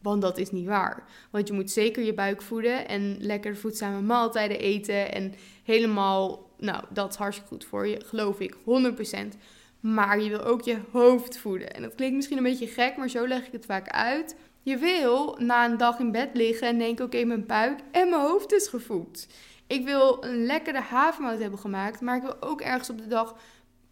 [0.02, 1.04] Want dat is niet waar.
[1.32, 5.12] Want je moet zeker je buik voeden en lekker voedzame maaltijden eten.
[5.12, 8.58] En helemaal, nou, dat is hartstikke goed voor je, geloof ik, 100%.
[9.80, 11.74] Maar je wil ook je hoofd voeden.
[11.74, 14.36] En dat klinkt misschien een beetje gek, maar zo leg ik het vaak uit.
[14.64, 18.22] Je wil na een dag in bed liggen en denken: oké, mijn buik en mijn
[18.22, 19.28] hoofd is gevoed.
[19.72, 23.36] Ik wil een lekkere havermout hebben gemaakt, maar ik wil ook ergens op de dag,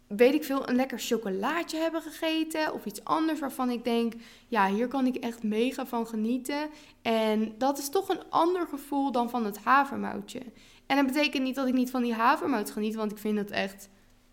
[0.06, 2.72] weet ik veel, een lekker chocolaatje hebben gegeten.
[2.72, 4.12] Of iets anders waarvan ik denk:
[4.48, 6.68] ja, hier kan ik echt mega van genieten.
[7.02, 10.40] En dat is toch een ander gevoel dan van het havermoutje.
[10.86, 13.50] En dat betekent niet dat ik niet van die havermout geniet, want ik vind het
[13.50, 13.88] echt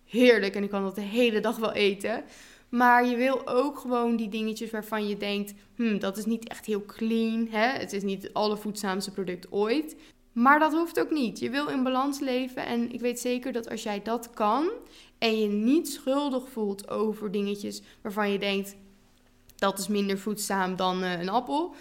[0.06, 2.24] heerlijk en ik kan dat de hele dag wel eten.
[2.70, 6.66] Maar je wil ook gewoon die dingetjes waarvan je denkt: hmm, dat is niet echt
[6.66, 7.48] heel clean.
[7.50, 7.68] Hè?
[7.68, 9.96] Het is niet het allervoedzaamste product ooit.
[10.38, 11.40] Maar dat hoeft ook niet.
[11.40, 12.66] Je wil in balans leven.
[12.66, 14.70] En ik weet zeker dat als jij dat kan
[15.18, 18.76] en je niet schuldig voelt over dingetjes waarvan je denkt:
[19.56, 21.76] dat is minder voedzaam dan uh, een appel.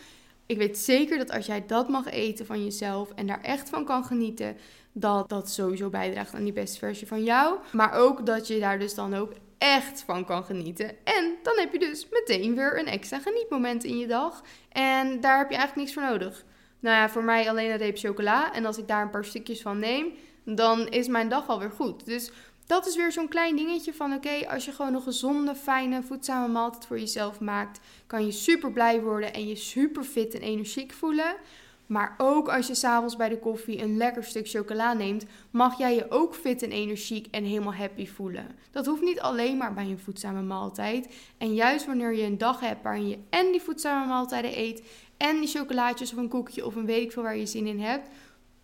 [0.46, 3.84] Ik weet zeker dat als jij dat mag eten van jezelf en daar echt van
[3.84, 4.56] kan genieten,
[4.92, 7.58] dat dat sowieso bijdraagt aan die beste versie van jou.
[7.72, 10.88] Maar ook dat je daar dus dan ook echt van kan genieten.
[11.04, 14.42] En dan heb je dus meteen weer een extra genietmoment in je dag.
[14.72, 16.44] En daar heb je eigenlijk niks voor nodig.
[16.80, 18.52] Nou ja, voor mij alleen een reep chocola.
[18.52, 20.12] En als ik daar een paar stukjes van neem,
[20.44, 22.04] dan is mijn dag alweer goed.
[22.04, 22.30] Dus
[22.66, 26.52] dat is weer zo'n klein dingetje van oké, als je gewoon een gezonde, fijne, voedzame
[26.52, 30.92] maaltijd voor jezelf maakt, kan je super blij worden en je super fit en energiek
[30.92, 31.36] voelen.
[31.86, 35.94] Maar ook als je s'avonds bij de koffie een lekker stuk chocola neemt, mag jij
[35.94, 38.46] je ook fit en energiek en helemaal happy voelen.
[38.70, 41.14] Dat hoeft niet alleen maar bij een voedzame maaltijd.
[41.38, 44.82] En juist wanneer je een dag hebt waarin je en die voedzame maaltijden eet,
[45.16, 47.80] en die chocolaatjes of een koekje of een weet ik veel waar je zin in
[47.80, 48.08] hebt,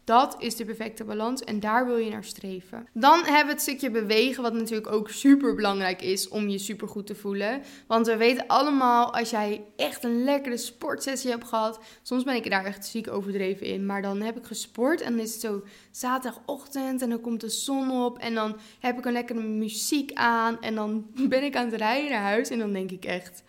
[0.04, 2.86] dat is de perfecte balans en daar wil je naar streven.
[2.92, 6.88] Dan hebben we het stukje bewegen, wat natuurlijk ook super belangrijk is om je super
[6.88, 7.62] goed te voelen.
[7.86, 12.50] Want we weten allemaal, als jij echt een lekkere sportsessie hebt gehad, soms ben ik
[12.50, 15.62] daar echt ziek overdreven in, maar dan heb ik gesport en dan is het zo
[15.90, 20.60] zaterdagochtend en dan komt de zon op en dan heb ik een lekkere muziek aan
[20.60, 23.42] en dan ben ik aan het rijden naar huis en dan denk ik echt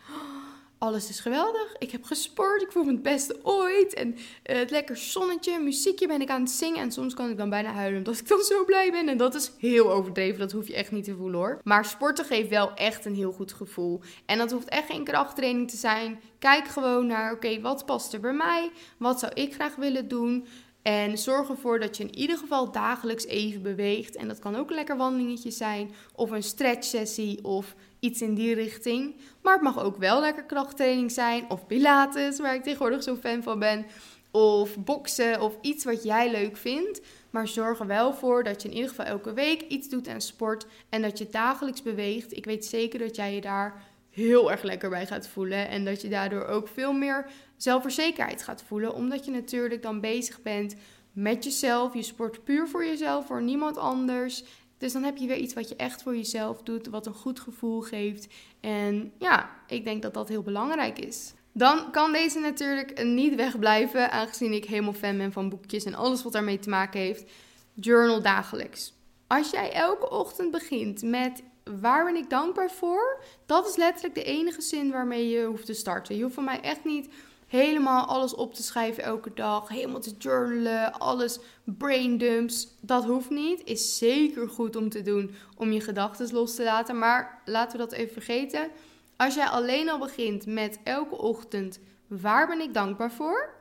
[0.83, 1.75] alles is geweldig.
[1.77, 2.61] Ik heb gesport.
[2.61, 3.93] Ik voel me het beste ooit.
[3.93, 6.79] En uh, het lekker zonnetje, muziekje ben ik aan het zingen.
[6.79, 9.09] En soms kan ik dan bijna huilen omdat ik dan zo blij ben.
[9.09, 10.39] En dat is heel overdreven.
[10.39, 11.59] Dat hoef je echt niet te voelen hoor.
[11.63, 14.01] Maar sporten geeft wel echt een heel goed gevoel.
[14.25, 16.19] En dat hoeft echt geen krachttraining te zijn.
[16.39, 18.71] Kijk gewoon naar, oké, wat past er bij mij?
[18.97, 20.47] Wat zou ik graag willen doen?
[20.81, 24.15] En zorg ervoor dat je in ieder geval dagelijks even beweegt.
[24.15, 28.53] En dat kan ook een lekker wandelingetje zijn, of een stretchsessie, of iets in die
[28.53, 29.15] richting.
[29.41, 33.43] Maar het mag ook wel lekker krachttraining zijn, of pilates, waar ik tegenwoordig zo fan
[33.43, 33.85] van ben.
[34.31, 37.01] Of boksen, of iets wat jij leuk vindt.
[37.29, 40.21] Maar zorg er wel voor dat je in ieder geval elke week iets doet aan
[40.21, 40.65] sport.
[40.89, 42.37] En dat je dagelijks beweegt.
[42.37, 45.69] Ik weet zeker dat jij je daar heel erg lekker bij gaat voelen.
[45.69, 47.25] En dat je daardoor ook veel meer
[47.57, 48.93] zelfverzekerheid gaat voelen.
[48.93, 50.75] Omdat je natuurlijk dan bezig bent
[51.11, 51.93] met jezelf.
[51.93, 54.43] Je sport puur voor jezelf, voor niemand anders.
[54.83, 57.39] Dus dan heb je weer iets wat je echt voor jezelf doet, wat een goed
[57.39, 58.27] gevoel geeft.
[58.59, 61.33] En ja, ik denk dat dat heel belangrijk is.
[61.51, 66.23] Dan kan deze natuurlijk niet wegblijven, aangezien ik helemaal fan ben van boekjes en alles
[66.23, 67.31] wat daarmee te maken heeft.
[67.73, 68.93] Journal dagelijks.
[69.27, 71.43] Als jij elke ochtend begint met
[71.79, 75.73] waar ben ik dankbaar voor, dat is letterlijk de enige zin waarmee je hoeft te
[75.73, 76.15] starten.
[76.15, 77.09] Je hoeft van mij echt niet
[77.57, 82.67] helemaal alles op te schrijven elke dag, helemaal te journalen, alles brain dumps.
[82.81, 83.63] Dat hoeft niet.
[83.63, 87.77] Is zeker goed om te doen om je gedachten los te laten, maar laten we
[87.77, 88.69] dat even vergeten.
[89.17, 93.53] Als jij alleen al begint met elke ochtend waar ben ik dankbaar voor,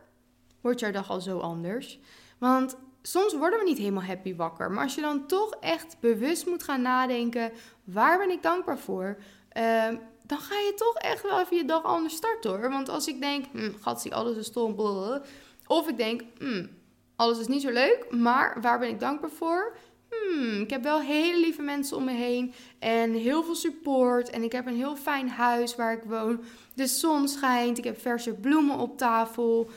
[0.60, 1.98] wordt jouw dag al zo anders.
[2.38, 4.70] Want soms worden we niet helemaal happy wakker.
[4.70, 7.52] Maar als je dan toch echt bewust moet gaan nadenken:
[7.84, 9.16] waar ben ik dankbaar voor?
[9.56, 9.88] Uh,
[10.22, 12.70] dan ga je toch echt wel even je dag anders starten hoor.
[12.70, 14.76] Want als ik denk, hm, zie alles is stom,
[15.66, 16.66] of ik denk, hm,
[17.16, 19.76] alles is niet zo leuk, maar waar ben ik dankbaar voor?
[20.12, 24.30] Hmm, ik heb wel hele lieve mensen om me heen en heel veel support.
[24.30, 26.40] En ik heb een heel fijn huis waar ik woon.
[26.74, 29.70] De zon schijnt, ik heb verse bloemen op tafel.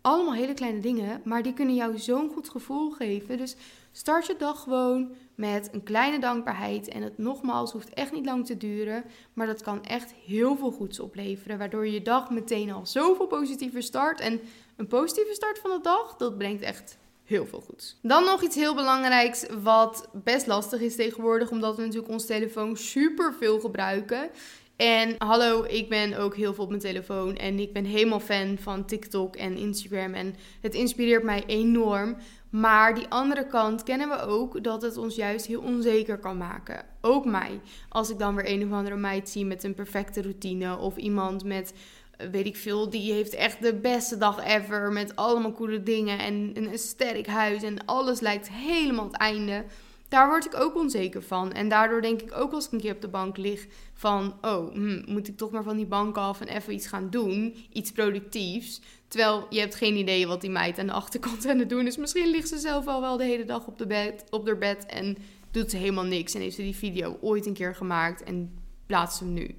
[0.00, 3.38] Allemaal hele kleine dingen, maar die kunnen jou zo'n goed gevoel geven.
[3.38, 3.56] Dus
[3.96, 6.88] start je dag gewoon met een kleine dankbaarheid.
[6.88, 10.70] En het nogmaals hoeft echt niet lang te duren, maar dat kan echt heel veel
[10.70, 11.58] goeds opleveren.
[11.58, 14.20] Waardoor je dag meteen al zoveel positiever start.
[14.20, 14.40] En
[14.76, 17.96] een positieve start van de dag, dat brengt echt heel veel goeds.
[18.02, 22.76] Dan nog iets heel belangrijks, wat best lastig is tegenwoordig, omdat we natuurlijk ons telefoon
[22.76, 24.30] super veel gebruiken,
[24.76, 28.58] En hallo, ik ben ook heel veel op mijn telefoon en ik ben helemaal fan
[28.58, 32.16] van TikTok en Instagram en het inspireert mij enorm.
[32.60, 36.84] Maar die andere kant kennen we ook dat het ons juist heel onzeker kan maken.
[37.00, 37.60] Ook mij.
[37.88, 41.44] Als ik dan weer een of andere meid zie met een perfecte routine of iemand
[41.44, 41.74] met
[42.16, 46.18] eh, weet ik veel, die heeft echt de beste dag ever met allemaal coole dingen
[46.18, 49.64] en een sterk huis en alles lijkt helemaal het einde.
[50.08, 51.52] Daar word ik ook onzeker van.
[51.52, 54.72] En daardoor denk ik ook als ik een keer op de bank lig van, oh,
[54.72, 57.92] hm, moet ik toch maar van die bank af en even iets gaan doen, iets
[57.92, 58.80] productiefs.
[59.08, 61.96] Terwijl je hebt geen idee wat die meid aan de achterkant aan het doen is.
[61.96, 64.86] Misschien ligt ze zelf al wel de hele dag op, de bed, op haar bed
[64.86, 65.16] en
[65.50, 66.34] doet ze helemaal niks.
[66.34, 69.56] En heeft ze die video ooit een keer gemaakt en plaatst hem nu.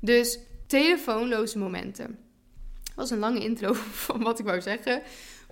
[0.00, 2.18] Dus telefoonloze momenten.
[2.84, 3.72] Dat was een lange intro
[4.06, 5.02] van wat ik wou zeggen.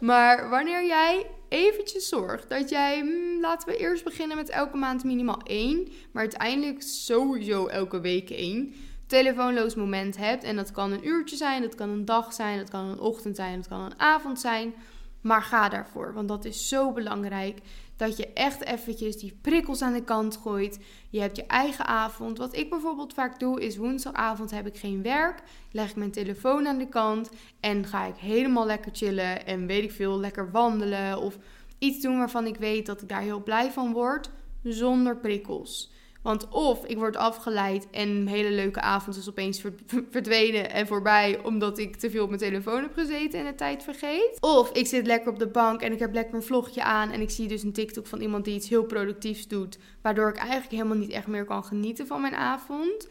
[0.01, 5.05] Maar wanneer jij eventjes zorgt dat jij, hmm, laten we eerst beginnen met elke maand
[5.05, 8.75] minimaal één, maar uiteindelijk sowieso elke week één
[9.07, 10.45] telefoonloos moment hebt.
[10.45, 13.37] En dat kan een uurtje zijn, dat kan een dag zijn, dat kan een ochtend
[13.37, 14.75] zijn, dat kan een avond zijn.
[15.21, 17.59] Maar ga daarvoor, want dat is zo belangrijk.
[17.99, 20.79] Dat je echt eventjes die prikkels aan de kant gooit.
[21.11, 22.39] Je hebt je eigen avond.
[22.39, 25.43] Wat ik bijvoorbeeld vaak doe, is woensdagavond heb ik geen werk.
[25.73, 27.31] Leg ik mijn telefoon aan de kant
[27.61, 29.47] en ga ik helemaal lekker chillen.
[29.47, 31.39] En weet ik veel, lekker wandelen of
[31.79, 34.31] iets doen waarvan ik weet dat ik daar heel blij van word.
[34.63, 35.91] Zonder prikkels.
[36.29, 39.63] Want of ik word afgeleid en een hele leuke avond is opeens
[40.11, 43.83] verdwenen en voorbij omdat ik te veel op mijn telefoon heb gezeten en de tijd
[43.83, 44.37] vergeet.
[44.41, 47.21] Of ik zit lekker op de bank en ik heb lekker een vlogje aan en
[47.21, 50.71] ik zie dus een TikTok van iemand die iets heel productiefs doet, waardoor ik eigenlijk
[50.71, 53.09] helemaal niet echt meer kan genieten van mijn avond.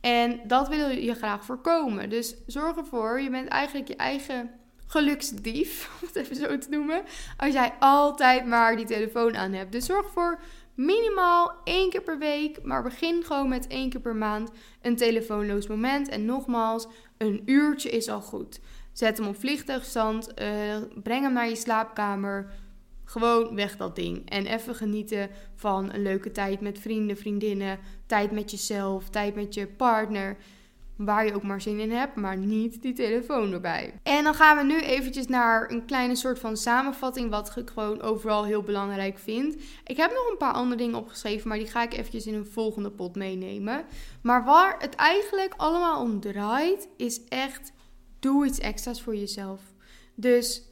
[0.00, 2.10] En dat wil je graag voorkomen.
[2.10, 4.50] Dus zorg ervoor, je bent eigenlijk je eigen
[4.86, 7.02] geluksdief, om het even zo te noemen,
[7.36, 9.72] als jij altijd maar die telefoon aan hebt.
[9.72, 10.40] Dus zorg ervoor
[10.78, 14.50] minimaal één keer per week, maar begin gewoon met één keer per maand
[14.82, 16.08] een telefoonloos moment.
[16.08, 16.86] En nogmaals,
[17.16, 18.60] een uurtje is al goed.
[18.92, 22.50] Zet hem op vliegtuigstand, uh, breng hem naar je slaapkamer.
[23.04, 24.30] Gewoon weg dat ding.
[24.30, 27.78] En even genieten van een leuke tijd met vrienden, vriendinnen.
[28.06, 30.36] Tijd met jezelf, tijd met je partner
[30.98, 33.94] waar je ook maar zin in hebt, maar niet die telefoon erbij.
[34.02, 38.02] En dan gaan we nu eventjes naar een kleine soort van samenvatting, wat ik gewoon
[38.02, 39.56] overal heel belangrijk vind.
[39.84, 42.46] Ik heb nog een paar andere dingen opgeschreven, maar die ga ik eventjes in een
[42.46, 43.84] volgende pot meenemen.
[44.22, 47.72] Maar waar het eigenlijk allemaal om draait, is echt,
[48.18, 49.60] doe iets extra's voor jezelf.
[50.14, 50.62] Dus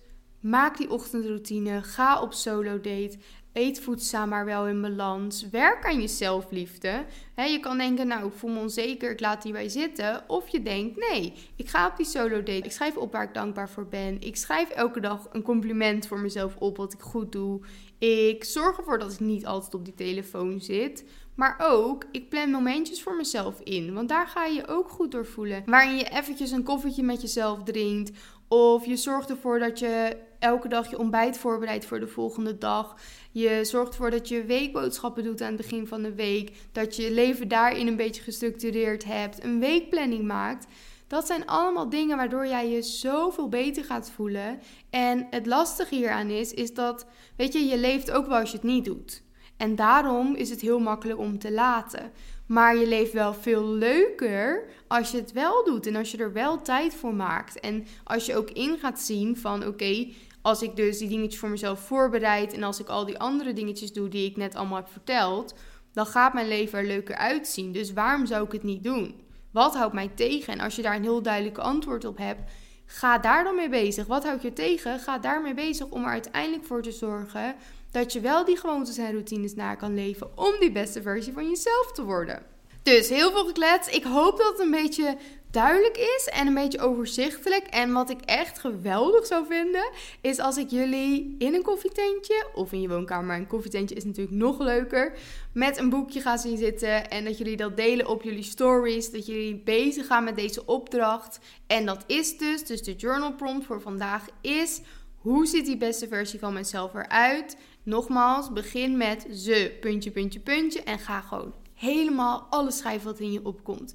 [0.41, 3.19] maak die ochtendroutine, ga op solo date.
[3.57, 5.49] Eet voedzaam, maar wel in balans.
[5.51, 7.05] Werk aan je zelfliefde.
[7.37, 10.25] je kan denken, nou, ik voel me onzeker, ik laat hierbij zitten.
[10.27, 12.53] Of je denkt, nee, ik ga op die solo date.
[12.67, 14.21] Ik schrijf op waar ik dankbaar voor ben.
[14.21, 17.61] Ik schrijf elke dag een compliment voor mezelf op wat ik goed doe.
[17.99, 21.05] Ik zorg ervoor dat ik niet altijd op die telefoon zit.
[21.35, 23.95] Maar ook, ik plan momentjes voor mezelf in.
[23.95, 25.63] Want daar ga je je ook goed door voelen.
[25.67, 28.11] Waarin je eventjes een koffietje met jezelf drinkt.
[28.49, 32.97] Of je zorgt ervoor dat je elke dag je ontbijt voorbereidt voor de volgende dag.
[33.33, 36.53] Je zorgt ervoor dat je weekboodschappen doet aan het begin van de week.
[36.73, 39.45] Dat je je leven daarin een beetje gestructureerd hebt.
[39.45, 40.67] Een weekplanning maakt.
[41.07, 44.61] Dat zijn allemaal dingen waardoor jij je zoveel beter gaat voelen.
[44.91, 48.57] En het lastige hieraan is, is dat, weet je, je leeft ook wel als je
[48.57, 49.23] het niet doet.
[49.57, 52.13] En daarom is het heel makkelijk om te laten.
[52.47, 56.33] Maar je leeft wel veel leuker als je het wel doet en als je er
[56.33, 57.61] wel tijd voor maakt.
[57.61, 60.09] En als je ook in gaat zien van oké,
[60.47, 63.93] als ik dus die dingetjes voor mezelf voorbereid en als ik al die andere dingetjes
[63.93, 65.55] doe die ik net allemaal heb verteld,
[65.93, 67.73] dan gaat mijn leven er leuker uitzien.
[67.73, 69.21] Dus waarom zou ik het niet doen?
[69.53, 70.53] Wat houdt mij tegen?
[70.53, 72.51] En als je daar een heel duidelijk antwoord op hebt,
[72.87, 74.07] ga daar dan mee bezig.
[74.07, 74.99] Wat houdt je tegen?
[74.99, 77.55] Ga daarmee bezig om er uiteindelijk voor te zorgen
[77.91, 81.49] dat je wel die gewoontes en routines na kan leven om die beste versie van
[81.49, 82.43] jezelf te worden.
[82.83, 83.89] Dus heel veel geklets.
[83.89, 85.17] Ik hoop dat het een beetje
[85.51, 87.67] duidelijk is en een beetje overzichtelijk.
[87.67, 92.73] En wat ik echt geweldig zou vinden, is als ik jullie in een koffietentje of
[92.73, 95.19] in je woonkamer, maar een koffietentje is natuurlijk nog leuker,
[95.53, 99.27] met een boekje gaan zien zitten en dat jullie dat delen op jullie stories, dat
[99.27, 101.39] jullie bezig gaan met deze opdracht.
[101.67, 104.81] En dat is dus, dus de journal prompt voor vandaag is,
[105.17, 107.57] hoe ziet die beste versie van mezelf eruit?
[107.83, 113.33] Nogmaals, begin met ze, puntje, puntje, puntje en ga gewoon helemaal alles schrijven wat in
[113.33, 113.95] je opkomt.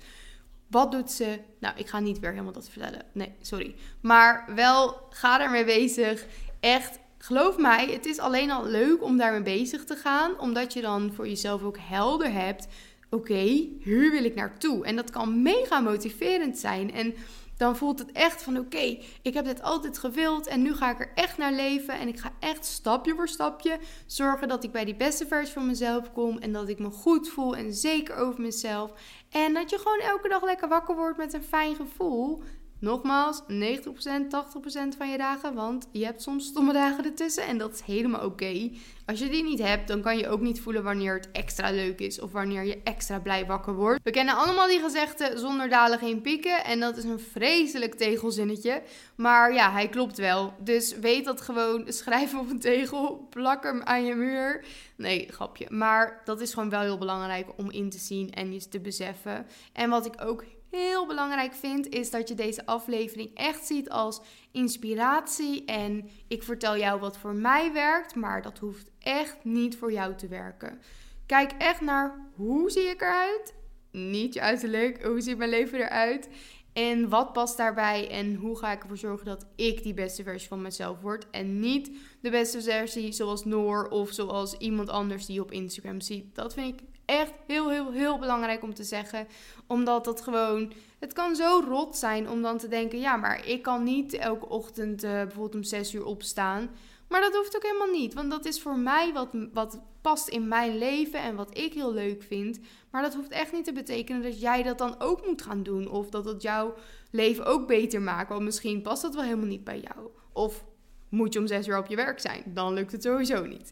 [0.72, 1.40] Wat doet ze?
[1.60, 3.02] Nou, ik ga niet weer helemaal dat vertellen.
[3.12, 3.76] Nee, sorry.
[4.02, 6.26] Maar wel, ga ermee bezig.
[6.60, 10.40] Echt, geloof mij, het is alleen al leuk om daarmee bezig te gaan.
[10.40, 12.68] Omdat je dan voor jezelf ook helder hebt.
[13.10, 14.86] Oké, hier wil ik naartoe.
[14.86, 16.94] En dat kan mega motiverend zijn.
[16.94, 17.14] En
[17.62, 21.00] dan voelt het echt van oké, ik heb dit altijd gewild en nu ga ik
[21.00, 22.00] er echt naar leven.
[22.00, 25.66] En ik ga echt stapje voor stapje zorgen dat ik bij die beste versie van
[25.66, 26.38] mezelf kom.
[26.38, 28.92] En dat ik me goed voel en zeker over mezelf.
[29.32, 32.44] En dat je gewoon elke dag lekker wakker wordt met een fijn gevoel.
[32.82, 37.74] Nogmaals, 90%, 80% van je dagen, want je hebt soms stomme dagen ertussen en dat
[37.74, 38.70] is helemaal oké.
[39.06, 42.00] Als je die niet hebt, dan kan je ook niet voelen wanneer het extra leuk
[42.00, 44.04] is of wanneer je extra blij wakker wordt.
[44.04, 48.82] We kennen allemaal die gezegde zonder dalen geen pieken en dat is een vreselijk tegelzinnetje,
[49.16, 50.54] maar ja, hij klopt wel.
[50.60, 54.66] Dus weet dat gewoon, schrijf op een tegel, plak hem aan je muur.
[54.96, 55.66] Nee, grapje.
[55.70, 59.46] Maar dat is gewoon wel heel belangrijk om in te zien en je te beseffen.
[59.74, 64.22] En wat ik ook heel belangrijk vind, is dat je deze aflevering echt ziet als
[64.52, 65.66] inspiratie.
[65.66, 70.16] En ik vertel jou wat voor mij werkt, maar dat hoeft echt niet voor jou
[70.16, 70.82] te werken.
[71.26, 73.54] Kijk echt naar hoe zie ik eruit?
[73.92, 76.30] Niet je uiterlijk, hoe ziet mijn leven eruit?
[76.74, 80.48] En wat past daarbij en hoe ga ik ervoor zorgen dat ik die beste versie
[80.48, 85.36] van mezelf word en niet de beste versie zoals Noor of zoals iemand anders die
[85.36, 86.36] je op Instagram ziet.
[86.36, 89.28] Dat vind ik echt heel, heel, heel belangrijk om te zeggen.
[89.68, 90.74] Omdat dat gewoon.
[91.00, 94.50] Het kan zo rot zijn om dan te denken: ja, maar ik kan niet elke
[94.50, 96.70] ochtend uh, bijvoorbeeld om 6 uur opstaan.
[97.08, 98.14] Maar dat hoeft ook helemaal niet.
[98.14, 101.94] Want dat is voor mij wat, wat past in mijn leven en wat ik heel
[101.94, 102.60] leuk vind.
[102.92, 105.90] Maar dat hoeft echt niet te betekenen dat jij dat dan ook moet gaan doen.
[105.90, 106.74] Of dat het jouw
[107.12, 108.30] leven ook beter maakt.
[108.30, 110.08] Want misschien past dat wel helemaal niet bij jou.
[110.34, 110.64] Of
[111.10, 112.44] moet je om 6 uur op je werk zijn.
[112.46, 113.72] Dan lukt het sowieso niet.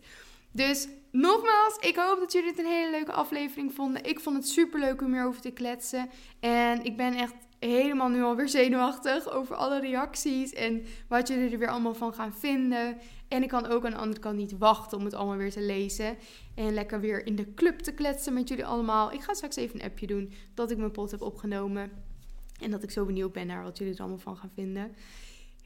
[0.52, 4.04] Dus nogmaals, ik hoop dat jullie het een hele leuke aflevering vonden.
[4.04, 6.10] Ik vond het super leuk om hierover te kletsen.
[6.40, 11.60] En ik ben echt helemaal nu alweer zenuwachtig over alle reacties en wat jullie er
[11.60, 12.98] weer allemaal van gaan vinden.
[13.28, 15.62] En ik kan ook aan de andere kant niet wachten om het allemaal weer te
[15.62, 16.18] lezen.
[16.56, 19.12] En lekker weer in de club te kletsen met jullie allemaal.
[19.12, 21.92] Ik ga straks even een appje doen dat ik mijn pot heb opgenomen.
[22.62, 24.96] En dat ik zo benieuwd ben naar wat jullie er allemaal van gaan vinden.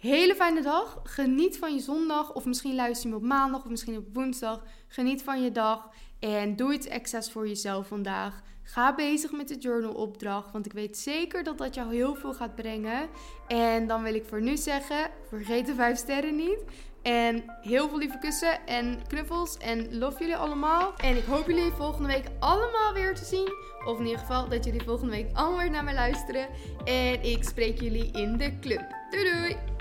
[0.03, 0.99] Hele fijne dag.
[1.03, 2.33] Geniet van je zondag.
[2.33, 4.63] Of misschien luister je me op maandag of misschien op woensdag.
[4.87, 5.89] Geniet van je dag.
[6.19, 8.41] En doe iets extra's voor jezelf vandaag.
[8.63, 10.51] Ga bezig met de journalopdracht.
[10.51, 13.09] Want ik weet zeker dat dat jou heel veel gaat brengen.
[13.47, 16.63] En dan wil ik voor nu zeggen: vergeet de 5 sterren niet.
[17.01, 19.57] En heel veel lieve kussen en knuffels.
[19.57, 20.93] En love jullie allemaal.
[20.97, 23.49] En ik hoop jullie volgende week allemaal weer te zien.
[23.85, 26.47] Of in ieder geval dat jullie volgende week allemaal weer naar me luisteren.
[26.85, 28.85] En ik spreek jullie in de club.
[29.09, 29.72] Doei doei!